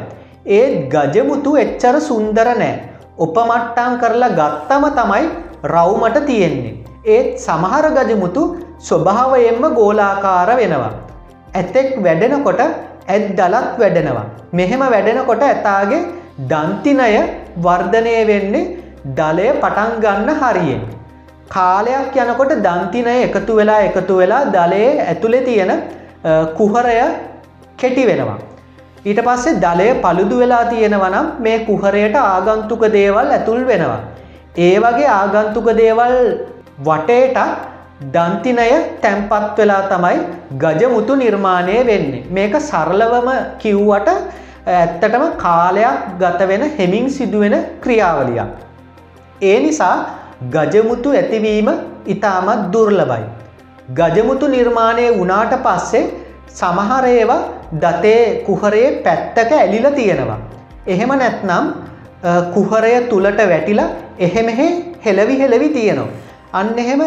ඒත් 0.58 0.78
ගජමුතු 0.94 1.58
එච්චර 1.66 1.98
සුන්දර 2.10 2.48
නෑ. 2.62 2.74
උපමට්ටම් 3.18 4.00
කරලා 4.02 4.34
ගත්තම 4.40 4.90
තමයි 5.00 5.26
රවුමට 5.74 6.26
තියෙන්නේ. 6.30 6.83
ඒත් 7.06 7.30
සමහර 7.46 7.86
ගජමුතු 7.98 8.44
ස්වභාවයෙන්ම 8.80 9.64
ගෝලාකාර 9.78 10.50
වෙනවා. 10.60 10.92
ඇතෙක් 11.54 11.90
වැඩෙනකොට 12.06 12.62
ඇත් 12.62 13.26
දලත් 13.40 13.72
වැඩෙනවා. 13.82 14.26
මෙහෙම 14.54 14.84
වැඩෙනකොට 14.94 15.44
ඇතාගේ 15.50 16.02
දන්තිනය 16.52 17.10
වර්ධනය 17.66 18.14
වෙන්නේ 18.30 18.70
දලය 19.20 19.48
පටන් 19.64 19.92
ගන්න 20.04 20.30
හරියෙන්. 20.42 20.82
කාලයක් 21.50 22.16
යනකොට 22.24 22.54
දන්තිනය 22.68 23.18
එකතු 23.28 23.60
වෙලා 23.60 23.82
එකතු 23.90 24.16
වෙලා 24.22 24.46
දලයේ 24.56 24.90
ඇතුළෙ 25.02 25.42
තියෙන 25.50 25.72
කුහරය 26.58 26.98
කෙටි 27.78 28.08
වෙනවා. 28.10 28.40
ඊට 29.06 29.22
පස්සේ 29.28 29.60
දලය 29.66 29.90
පළුදු 30.06 30.40
වෙලා 30.44 30.64
තියෙනවනම් 30.72 31.28
මේ 31.46 31.60
කුහරයට 31.68 32.16
ආගන්තුක 32.24 32.84
දේවල් 32.98 33.36
ඇතුල් 33.38 33.62
වෙනවා. 33.72 34.02
ඒ 34.66 34.76
වගේ 34.80 35.14
ආගන්තුක 35.20 35.68
දේවල් 35.84 36.16
වටේට 36.80 37.38
දන්තිනය 38.14 38.70
තැම්පත් 39.02 39.58
වෙලා 39.58 39.82
තමයි 39.92 40.18
ගජමුතු 40.64 41.16
නිර්මාණය 41.16 41.78
වෙන්නේ. 41.90 42.24
මේක 42.30 42.56
සරලවම 42.62 43.30
කිව්වට 43.60 44.10
ඇත්තටම 44.68 45.24
කාලයක් 45.38 46.18
ගත 46.20 46.48
වෙන 46.48 46.64
හෙමින් 46.78 47.10
සිදුවෙන 47.10 47.56
ක්‍රියාවලියක්. 47.84 48.50
ඒ 49.42 49.60
නිසා 49.60 49.96
ගජමුතු 50.56 51.10
ඇතිවීම 51.12 51.70
ඉතාමත් 52.06 52.72
දුර්ලබයි. 52.74 53.24
ගජමුතු 54.00 54.48
නිර්මාණය 54.48 55.06
වනාට 55.22 55.56
පස්සේ 55.66 56.04
සමහරේවා 56.60 57.42
දතේ 57.84 58.44
කුහරයේ 58.48 58.92
පැත්තක 59.06 59.52
ඇලිල 59.52 59.88
තියෙනවා. 60.00 60.40
එහෙම 60.88 61.12
නැත්නම් 61.22 61.66
කුහරය 62.56 62.94
තුළට 63.12 63.40
වැටිලා 63.52 63.90
එහෙමෙහෙ 64.20 64.68
හෙලවි 65.06 65.40
හෙලවි 65.40 65.70
තියෙනවා. 65.70 66.23
අන්න 66.54 66.80
එහෙම 66.84 67.02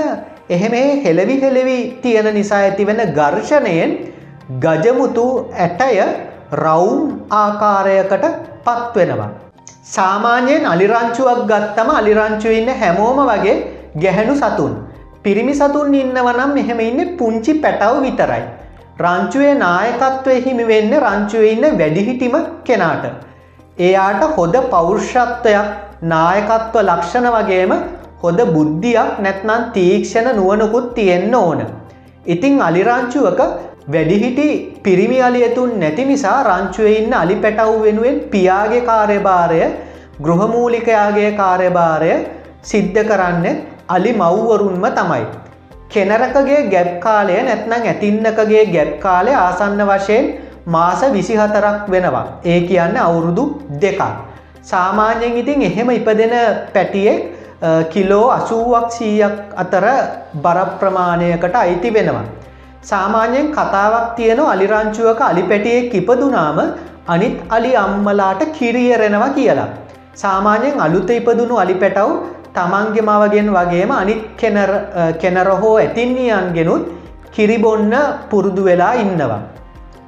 එහෙම 0.51 0.75
හෙලවි 1.05 1.37
හෙලවි 1.45 1.79
තියෙන 2.03 2.29
නිසා 2.35 2.61
ඇතිවෙන 2.61 3.03
ඝර්ෂණයෙන් 3.19 3.93
ගජමුතු 4.65 5.27
ඇටය 5.67 6.07
රවුම් 6.55 7.01
ආකාරයකට 7.37 8.27
පත්වෙනවා. 8.67 9.31
සාමාන්‍යයෙන් 9.87 10.67
අලිරංචුවක් 10.73 11.41
ගත්තම 11.51 11.91
අලිරංචු 12.01 12.51
ඉන්න 12.59 12.71
හැමෝම 12.83 13.19
වගේ 13.31 13.57
ගැහැනු 14.03 14.37
සතුන්. 14.37 14.73
පිරිමි 15.25 15.55
සතුන් 15.55 15.95
ඉන්නවනම් 15.95 16.51
මෙහෙම 16.59 16.81
ඉන්න 16.81 17.17
පුංචි 17.19 17.55
පැටව් 17.65 18.01
විතරයි. 18.07 18.45
රංචුවේ 19.01 19.55
නායකත්වය 19.63 20.37
හිමි 20.47 20.67
වෙන්න 20.73 20.93
රංචුවේ 21.01 21.53
ඉන්න 21.53 21.67
වැඩිහිටිම 21.81 22.37
කෙනාට. 22.65 23.05
එයාට 23.79 24.23
හොද 24.37 24.55
පෞරුෂත්වයක් 24.71 25.67
නායකත්ව 26.05 26.77
ලක්ෂණ 26.83 27.29
වගේම 27.37 27.73
හොද 28.23 28.39
බුද්ධියක් 28.55 29.11
නැත්නම් 29.19 29.63
තීක්ෂණ 29.75 30.29
නුවනකුත් 30.37 30.95
තියෙන්න 30.95 31.35
ඕන. 31.35 31.61
ඉතිං 32.27 32.61
අලිරංචුවක 32.61 33.41
වැඩිහිටි 33.89 34.49
පිරිමි 34.83 35.19
අලියතුන් 35.23 35.73
නැති 35.81 36.05
නිසා 36.05 36.39
රංචුව 36.45 36.87
ඉන්න 36.91 37.13
අලි 37.15 37.37
පැටව් 37.37 37.75
වෙනුවෙන් 37.83 38.17
පියාගේ 38.33 38.83
කාර්යභාරය 38.83 39.61
ගෘහමූලිකයාගේ 40.23 41.31
කාර්යභාරය 41.33 42.13
සිද්ධ 42.63 43.03
කරන්න 43.03 43.47
අලි 43.89 44.13
මව්වරුන්ම 44.13 44.87
තමයි. 44.91 45.25
කෙනරකගේ 45.91 46.61
ගැබ් 46.73 46.91
කාලය 47.01 47.37
නැත්නම් 47.43 47.85
ඇතින්නකගේ 47.85 48.65
ගැබ් 48.75 48.91
කාලය 49.01 49.33
ආසන්න 49.37 49.83
වශයෙන් 49.91 50.25
මාස 50.67 51.01
විසිහතරක් 51.13 51.87
වෙනවා. 51.89 52.27
ඒ 52.45 52.61
කියන්න 52.69 52.97
අවුරුදු 52.99 53.45
දෙකක්. 53.83 54.03
සාමාන්‍යයෙන් 54.63 55.37
ඉතින් 55.37 55.63
එහෙම 55.63 55.91
ඉපදෙන 55.91 56.35
පැටියෙක් 56.75 57.36
කිලෝ 57.63 58.29
අසුවක් 58.31 58.91
සීයක් 58.91 59.37
අතර 59.57 59.85
බරප්‍රමාණයකට 60.43 61.55
අයිති 61.55 61.95
වෙනවා. 61.95 62.25
සාමාන්‍යයෙන් 62.83 63.49
කතාවක් 63.53 64.17
තියෙන 64.17 64.41
අලිරංචුවක 64.41 65.21
අලි 65.21 65.43
පැටියෙක් 65.43 65.95
ඉපදුනාම 65.95 66.59
අනිත් 67.09 67.37
අලි 67.49 67.73
අම්මලාට 67.77 68.43
කිරියරෙනවා 68.59 69.31
කියලා. 69.31 69.69
සාමාන්‍යයෙන් 70.15 70.81
අලුත 70.81 71.11
ඉපදුණු 71.11 71.57
අලි 71.57 71.75
පැටව් 71.75 72.11
තමන්ගේ 72.55 73.07
මවගෙන් 73.09 73.49
වගේම 73.57 73.91
අනිත් 73.91 74.21
කෙනර 75.23 75.49
හෝ 75.63 75.75
ඇතින්නියන්ගෙනුත් 75.79 76.85
කිරිබොන්න 77.33 77.95
පුරුදු 78.31 78.65
වෙලා 78.65 78.95
ඉන්නවා. 78.95 79.41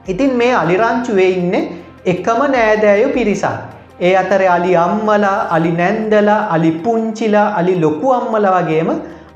ඉතින් 0.07 0.37
මේ 0.37 0.55
අලිරංචුවේ 0.55 1.31
ඉන්න 1.31 1.55
එකම 2.13 2.41
නෑදෑයු 2.55 3.09
පිරිසක්. 3.17 3.78
ඒ 4.01 4.15
අතර 4.23 4.43
අලි 4.57 4.73
අම්මලා 4.87 5.37
අලි 5.57 5.71
නැන්දලා 5.81 6.41
අලි 6.55 6.71
පුංචිලා 6.85 7.47
අලි 7.59 7.75
ලොකු 7.85 8.09
අම්මල 8.19 8.47
වගේම 8.57 8.91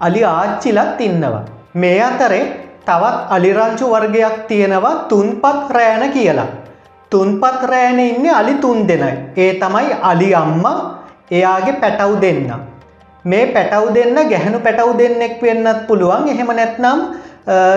අලි 0.06 0.20
ආච්චිලත් 0.24 1.00
ඉන්නවා. 1.06 1.44
මේ 1.74 2.00
අතරේ 2.08 2.44
තවත් 2.86 3.16
අලිරංචු 3.36 3.86
වර්ගයක් 3.94 4.36
තියෙනවා 4.50 4.94
තුන්පත් 5.10 5.70
රෑන 5.76 6.04
කියලා. 6.16 6.50
තුන්පත් 7.12 7.62
රෑන 7.70 8.00
ඉන්න 8.00 8.26
අලි 8.40 8.54
තුන් 8.64 8.86
දෙනයි. 8.88 9.12
ඒ 9.36 9.52
තමයි 9.62 9.90
අලි 10.10 10.28
අම්මා 10.34 10.78
එයාගේ 11.30 11.80
පැටව් 11.82 12.14
දෙන්න. 12.22 12.46
මේ 13.24 13.44
පැටව් 13.54 13.84
දෙන්න 13.96 14.16
ගැහනු 14.30 14.58
පැටව් 14.60 14.94
දෙන්නෙක් 15.00 15.36
වෙන්නත් 15.42 15.86
පුළුවන් 15.88 16.28
එහෙම 16.28 16.50
නැත්නම් 16.60 17.00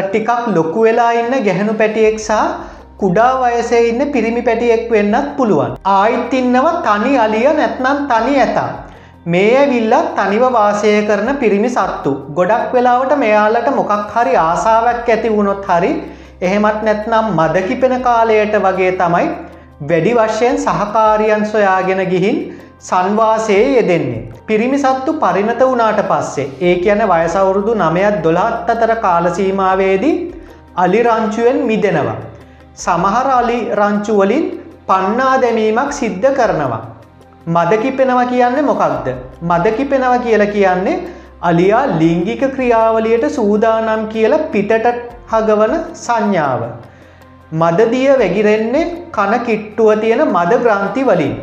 ටිකක් 0.07 0.29
ලොකු 0.55 0.85
වෙලා 0.85 1.11
ඉන්න 1.13 1.33
ගැහනු 1.47 1.73
පැටියෙක්සා 1.73 2.45
කුඩා 2.99 3.31
වයසේ 3.41 3.79
ඉන්න 3.87 4.01
පිරිමි 4.11 4.41
පැටියෙක් 4.41 4.83
වෙන්නත් 4.89 5.31
පුළුවන්. 5.37 5.71
ආයිත් 5.93 6.33
ඉන්නව 6.33 6.67
තනි 6.85 7.13
අලිය 7.17 7.47
නැත්නම් 7.53 7.97
තනි 8.11 8.35
ඇතා. 8.39 8.67
මේ 9.25 9.49
ඇවිල්ලත් 9.61 10.11
තනිව 10.17 10.43
වාසය 10.49 10.91
කරන 11.07 11.29
පිරිමි 11.41 11.69
සත්තු. 11.69 12.11
ගොඩක් 12.37 12.69
වෙලාවට 12.73 13.15
මෙයාලට 13.23 13.67
මොකක් 13.79 14.13
හරි 14.13 14.35
ආසාාවක් 14.41 15.09
ඇති 15.09 15.31
වුණොත් 15.35 15.65
හරි 15.69 15.89
එහෙමත් 16.41 16.85
නැත්නම් 16.87 17.27
මදකිපෙන 17.39 17.95
කාලයට 18.05 18.55
වගේ 18.65 18.91
තමයි 19.01 19.25
වැඩි 19.89 20.13
වශයෙන් 20.19 20.55
සහකාරියන් 20.57 21.43
සොයාගෙන 21.53 22.03
ගිහින් 22.13 22.37
සංවාසයේ 22.81 23.65
යෙදෙන්නේ. 23.73 24.21
පිරිමි 24.47 24.79
සත්තු 24.85 25.17
පරිණත 25.23 25.61
වුණාට 25.61 25.99
පස්සේ 26.11 26.47
ඒ 26.61 26.75
කියන 26.85 27.03
වයසවුරුදු 27.11 27.75
නමයත් 27.75 28.23
දොළහත් 28.23 28.71
අතර 28.75 28.95
කාලසීමාවේදී 29.05 30.15
අලිරංචුවෙන් 30.77 31.59
මිදෙනවා. 31.71 32.17
සමහර 32.83 33.27
අලි 33.39 33.57
රංචුවලින් 33.79 34.45
පන්නා 34.87 35.35
දැමීමක් 35.43 35.91
සිද්ධ 35.99 36.25
කරනවා. 36.37 36.79
මදකිපෙනවා 37.55 38.25
කියන්නේ 38.31 38.65
මොකක්ද. 38.69 39.07
මදකිපෙනවා 39.51 40.17
කියලා 40.25 40.53
කියන්නේ 40.55 40.95
අලියා 41.49 41.83
ලිංගික 42.01 42.43
ක්‍රියාවලියට 42.55 43.25
සූදානම් 43.37 44.03
කියලා 44.13 44.41
පිටට 44.53 44.89
හගවන 45.31 45.75
සංඥාව. 46.05 46.61
මදදිය 47.61 48.09
වැගිරෙන්නේ 48.21 48.83
කන 49.17 49.33
කිට්ටුව 49.47 49.93
තියෙන 50.03 50.25
මද 50.27 50.59
ග්‍රන්ථි 50.65 51.07
වලින්. 51.11 51.33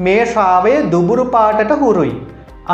මේ 0.00 0.20
ශ්‍රාවය 0.32 0.74
දුබුරු 0.92 1.26
පාටට 1.36 1.72
හුරුයි. 1.84 2.14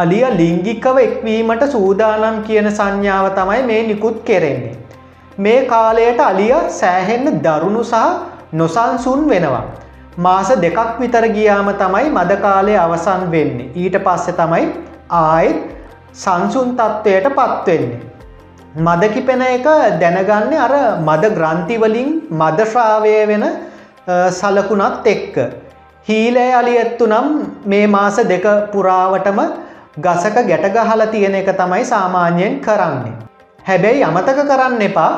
අලිය 0.00 0.24
ලිංගිකව 0.40 1.04
එක්වීමට 1.06 1.68
සූදානම් 1.76 2.42
කියන 2.48 2.70
සංඥාව 2.80 3.28
තමයි 3.38 3.62
මේ 3.70 3.82
නිකුත් 3.92 4.18
කෙරෙන්නේ. 4.30 4.74
මේ 5.38 5.64
කාලයට 5.64 6.20
අලිය 6.20 6.54
සෑහෙන්න 6.70 7.40
දරුණු 7.44 7.82
සහ 7.84 7.96
නොසන්සුන් 8.52 9.28
වෙනවා. 9.28 9.64
මාස 10.18 10.50
දෙකක් 10.64 11.00
විතර 11.00 11.24
ගියාම 11.36 11.68
තමයි 11.74 12.08
මද 12.10 12.32
කාලය 12.44 12.74
අවසන් 12.76 13.24
වෙන්නේ. 13.30 13.70
ඊට 13.74 13.96
පස්සෙ 14.06 14.32
තමයි 14.32 14.64
ආයෙත් 15.10 15.58
සංසුන් 16.14 16.70
තත්ත්වයට 16.78 17.28
පත්වෙන්නේ. 17.30 18.00
මද 18.78 19.02
කිපෙන 19.14 19.42
එක 19.42 19.68
දැනගන්නේ 20.00 20.58
අර 20.58 20.74
මද 21.00 21.24
ග්‍රන්ථිවලින් 21.36 22.10
මදශ්‍රාවය 22.32 23.14
වෙන 23.30 23.44
සලකුණත් 24.30 25.06
එක්ක. 25.06 25.36
හීලෑ 26.08 26.52
අලියත්තු 26.54 27.06
නම් 27.06 27.28
මේ 27.66 27.86
මාස 27.88 28.16
දෙක 28.32 28.46
පුරාවටම 28.72 29.40
ගසක 29.98 30.36
ගැටගහල 30.50 31.02
තියෙන 31.12 31.34
එක 31.34 31.48
තමයි 31.60 31.84
සාමාන්‍යයෙන් 31.84 32.60
කරන්නේ. 32.60 33.16
හැබැයි 33.68 34.02
අමතක 34.08 34.40
කරන්න 34.50 34.82
එපා 34.88 35.12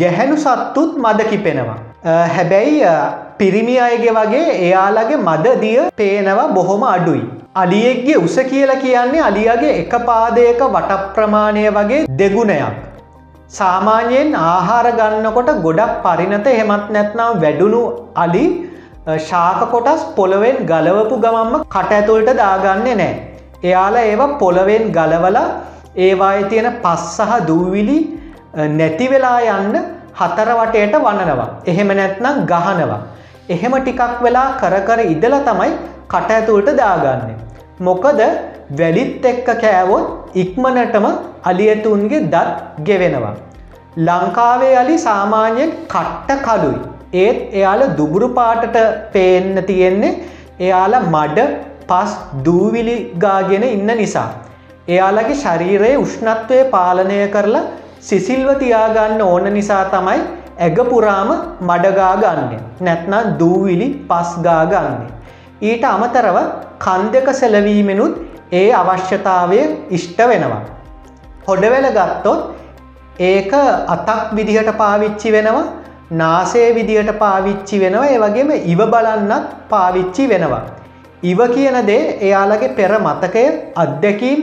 ගැහැනු 0.00 0.36
සත්තුත් 0.44 0.92
මද 1.04 1.28
කිපෙනවා. 1.30 1.78
හැබැයි 2.34 2.92
පිරිමි 3.40 3.76
අයගේ 3.86 4.14
වගේ 4.18 4.44
එයාලගේ 4.66 5.18
මදදිය 5.28 5.78
පේනවා 6.00 6.48
බොහොම 6.58 6.84
අඩුයි. 6.94 7.24
අලියෙක්ගේ 7.62 8.18
උස 8.26 8.36
කියල 8.50 8.72
කියන්නේ 8.84 9.24
අලියගේ 9.28 9.72
එක 9.82 9.94
පාදයක 10.10 10.60
වටප්‍රමාණය 10.76 11.64
වගේ 11.78 12.00
දෙගුණයක්. 12.20 12.76
සාමාන්‍යයෙන් 13.58 14.34
ආහාර 14.46 14.86
ගන්නකොට 14.98 15.50
ගොඩක් 15.66 15.94
පරිනත 16.04 16.48
එහෙමත් 16.54 16.90
නැත්නම් 16.96 17.40
වැඩුණු 17.44 17.80
අලි 18.24 18.44
ශාක 19.30 19.60
කොටස් 19.72 20.04
පොළොවෙන් 20.18 20.58
ගලවපු 20.70 21.16
ගමම්ම 21.24 21.64
කට 21.74 21.98
ඇතුළට 21.98 22.30
දාගන්නේ 22.42 22.98
නෑ. 23.00 23.14
එයාලා 23.68 24.06
ඒවා 24.12 24.36
පොළොවෙන් 24.42 24.84
ගලවලා 24.98 25.46
ඒවාය 26.06 26.40
තියෙන 26.50 26.68
පස් 26.84 27.04
සහ 27.16 27.32
දූවිලි 27.50 27.98
නැතිවෙලා 28.80 29.38
යන්න 29.56 29.76
හතරවටයට 30.20 30.94
වනනවා. 31.06 31.48
එහෙම 31.70 31.90
නැත්නම් 32.00 32.38
ගහනවා. 32.52 33.00
එහෙම 33.54 33.74
ටිකක් 33.78 34.22
වෙලා 34.26 34.48
කරකර 34.62 35.00
ඉදල 35.14 35.34
තමයි 35.48 35.72
කට 36.12 36.30
ඇතුළට 36.36 36.70
දාගන්න. 36.80 37.34
මොකද 37.88 38.20
වැලිත් 38.80 39.26
එක්ක 39.32 39.48
කෑවොත් 39.64 40.38
ඉක්මනටම 40.42 41.06
අලියතුන්ගේ 41.50 42.24
දත් 42.34 42.84
ගෙවෙනවා. 42.88 43.34
ලංකාවේ 44.08 44.74
අලි 44.82 44.96
සාමාන්‍යයෙන් 45.08 45.70
කට්ට 45.94 46.42
කලුයි. 46.46 46.80
ඒත් 47.22 47.38
එයාල 47.58 47.82
දුබුරු 47.98 48.28
පාටට 48.38 48.76
පේන්න 49.14 49.56
තියෙන්නේ 49.70 50.18
එයාල 50.66 50.94
මඩ 51.04 51.38
පස් 51.90 52.12
දූවිලි 52.46 52.96
ගාගෙන 53.24 53.64
ඉන්න 53.76 53.90
නිසා. 54.02 54.28
එයාලගේ 54.88 55.36
ශරීරයේ 55.36 55.96
උෂ්ණත්වය 56.02 56.58
පාලනය 56.74 57.16
කරලා 57.34 57.64
සිසිල්ව 58.00 58.50
තියාගන්න 58.62 59.22
ඕන 59.22 59.46
නිසා 59.56 59.82
තමයි 59.94 60.20
ඇගපුරාම 60.58 61.30
මඩගා 61.68 62.14
ගන්න 62.22 62.62
නැත්නම් 62.80 63.34
දූවිලි 63.40 63.88
පස්ගා 64.08 64.62
ගන්න. 64.72 64.96
ඊට 65.62 65.84
අමතරව 65.86 66.38
කන් 66.78 67.04
දෙක 67.14 67.28
සෙලවීමෙනුත් 67.40 68.14
ඒ 68.52 68.68
අවශ්‍යතාවය 68.72 69.60
ඉෂ්ට 69.90 70.20
වෙනවා. 70.30 70.62
හොඩවෙල 71.48 71.88
ගත්තොත් 71.90 72.40
ඒක 73.22 73.52
අතක් 73.94 74.34
විදිහට 74.34 74.72
පාවිච්චි 74.82 75.32
වෙනවා 75.32 75.66
නාසේ 76.12 76.68
විදිහට 76.74 77.12
පාවිච්චි 77.18 77.80
වෙනවා 77.80 78.10
ඒ 78.14 78.18
වගේම 78.18 78.50
ඉව 78.66 78.80
බලන්නත් 78.94 79.56
පාවිච්චි 79.70 80.28
වෙනවා. 80.28 80.64
ඉව 81.22 81.40
කියන 81.54 81.82
දේ 81.86 82.04
එයාලගේ 82.20 82.76
පෙර 82.78 82.92
මතකය 83.00 83.44
අත්දැකීම් 83.76 84.40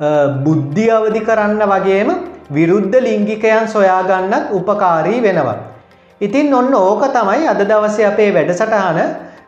බුද්ධි 0.00 0.86
අවධි 0.90 1.20
කරන්න 1.20 1.62
වගේම 1.64 2.08
විරුද්ධ 2.50 2.96
ලිංගිකයන් 3.00 3.68
සොයාගන්නත් 3.68 4.50
උපකාරී 4.52 5.22
වෙනවා. 5.22 5.58
ඉතින් 6.20 6.54
ඔන්න 6.54 6.74
ඕක 6.74 7.04
තමයි 7.12 7.46
අද 7.46 7.60
දවස 7.60 7.98
අපේ 8.02 8.32
වැඩසටහන. 8.32 8.98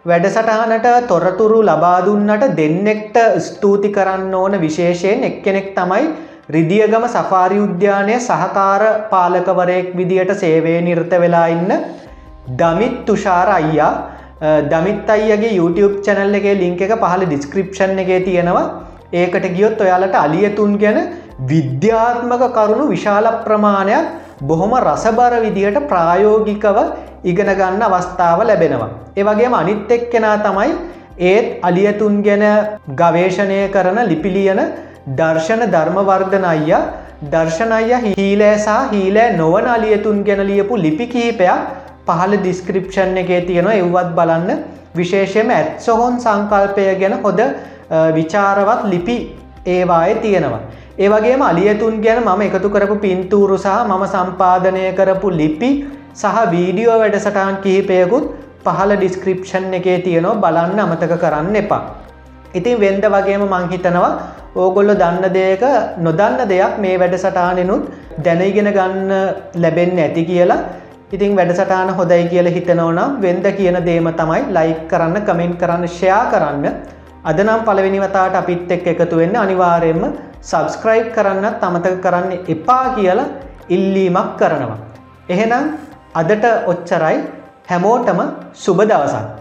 වැඩසටහනට 0.06 1.09
තොරතුරු 1.09 1.62
ලබාදුන්නට 1.62 2.56
දෙන්නෙක්ට 2.56 3.16
ස්තුති 3.40 3.90
කරන්න 3.90 4.35
ඕන 4.35 4.61
විශේෂයෙන් 4.61 5.24
එක්කෙනෙක් 5.24 5.74
තමයි 5.74 6.04
රිදියගම 6.48 7.06
සෆාරි 7.09 7.59
උද්‍යානය 7.59 8.20
සහකාර 8.20 8.82
පාලකවරයෙක් 9.11 9.96
විදියට 9.96 10.35
සේවය 10.35 10.80
නිර්ත 10.80 11.11
වෙලා 11.11 11.46
ඉන්න 11.48 11.72
දමිත් 12.56 13.04
තුෂාර 13.04 13.48
අයියා. 13.50 13.92
දමිත් 14.70 15.11
අයියගේ 15.11 15.56
YouTube 15.59 16.02
චැනල් 16.06 16.35
එකේ 16.35 16.54
ලිංක 16.54 16.80
එක 16.80 16.94
පහල 17.02 17.24
ඩිස්ක්‍රපෂන් 17.26 17.98
එකේ 17.98 18.20
තියෙනවා. 18.20 18.86
ඒකට 19.12 19.47
ගියොත් 19.51 19.81
ඔයාලට 19.81 20.14
අලියතුන් 20.16 20.79
ගැන 20.79 20.99
විද්‍යාත්මක 21.42 22.42
කරුණු 22.51 22.87
විශාල 22.88 23.27
ප්‍රමාණයක් 23.45 24.07
බොහොම 24.42 24.73
රසබර 24.79 25.35
විදිහට 25.40 25.88
ප්‍රායෝගිකව 25.88 26.79
ඉගෙන 27.25 27.51
ගන්න 27.53 27.83
අවස්ථාව 27.83 28.40
ලැබෙනවා. 28.42 28.90
ඒවගේම 29.16 29.55
අනිත් 29.55 29.90
එක් 29.90 30.11
කෙනා 30.11 30.37
තමයි 30.38 30.75
ඒත් 31.21 31.47
අලියතුන් 31.62 32.23
ගැන 32.23 32.45
ගවේශණය 32.95 33.61
කරන 33.71 33.99
ලිපිලියන 34.09 34.61
දර්ශන 35.09 35.62
ධර්මවර්ධන 35.66 36.45
අයියා 36.45 36.85
දර්ශන 37.25 37.73
අය 37.73 37.90
හීලෑසා 38.12 38.81
හීලෑ 38.88 39.37
නොවන 39.37 39.66
අලියතුන් 39.69 40.25
ගැන 40.25 40.47
ලියපු 40.47 40.77
ලිපි 40.77 41.07
කිහිපයක් 41.07 41.85
පහල 42.07 42.33
ඩිස්ක්‍රපෂන් 42.37 43.16
එකේ 43.16 43.40
තියෙනවා 43.42 43.77
එව්වත් 43.77 44.11
බලන්න 44.14 44.59
විශේෂයම 44.95 45.51
ඇත් 45.51 45.81
සොහොන් 45.81 46.21
සංකල්පය 46.21 46.85
ගැන 47.01 47.16
හොද 47.23 47.40
විචාරවත් 48.16 48.83
ලිපි 48.92 49.16
ඒවාය 49.66 50.14
තියෙනවා. 50.25 50.62
ඒවගේම 50.99 51.42
අලියතුන් 51.42 52.01
ගැන 52.07 52.22
මම 52.25 52.42
එකතු 52.49 52.70
කරපු 52.70 52.96
පින්තූරු 53.05 53.59
සහ 53.59 53.77
මම 53.88 54.05
සම්පාදනය 54.14 54.85
කරපු 54.94 55.31
ලිපි 55.40 55.70
සහ 56.14 56.38
වීඩියෝ 56.55 56.96
වැඩසටාන් 57.03 57.61
කිහිපයකුත් 57.64 58.25
පහල 58.64 58.92
ඩිස්ක්‍රපෂන් 58.94 59.77
එකේ 59.81 59.99
තියෙනවා 60.07 60.40
බලන්න 60.44 60.81
අමතක 60.85 61.14
කරන්න 61.22 61.61
එපා. 61.62 61.83
ඉතින් 62.55 62.81
වෙන්ද 62.81 63.05
වගේම 63.14 63.44
මංහිතනවා 63.46 64.11
ඕගොල්ලො 64.57 64.94
දන්න 64.94 65.25
දෙයක 65.35 65.64
නොදන්න 65.99 66.40
දෙයක් 66.53 66.75
මේ 66.85 66.96
වැඩසටානෙනුත් 67.03 67.85
දැනයිගෙන 68.25 68.70
ගන්න 68.77 69.11
ලැබෙන්න 69.62 69.99
ඇති 69.99 70.25
කියලා 70.25 70.61
ඉතින් 71.12 71.37
වැඩසටාන 71.37 71.90
හොදයි 71.99 72.22
කියල 72.31 72.49
හිතනවනම් 72.49 73.18
වෙන්ද 73.20 73.46
කියන 73.59 73.79
දේම 73.85 74.09
තමයි 74.12 74.42
ලයික් 74.57 74.81
කරන්න 74.90 75.27
කමෙන්ට් 75.29 75.59
කරන්න 75.61 75.85
ෂයා 75.88 76.22
කරන්න 76.33 76.64
අදනම් 77.27 77.61
පළවෙනිවතාට 77.67 78.35
අපිත් 78.35 78.71
එක් 78.71 78.87
එකතු 78.87 79.17
වෙන්න 79.21 79.37
අනිවාරයෙන්ම 79.37 80.05
සබස්ක්‍රයිබ් 80.43 81.07
කරන්න 81.15 81.47
තමතක 81.62 81.97
කරන්න 82.05 82.33
එපා 82.55 82.85
කියලා 82.97 83.33
ඉල්ලීමක් 83.69 84.37
කරනවා. 84.39 84.79
එහෙනම් 85.29 85.65
අදට 86.15 86.47
ඔච්චරයි 86.67 87.19
හැමෝටම 87.71 88.21
සුබ 88.55 88.79
දවසක්. 88.83 89.36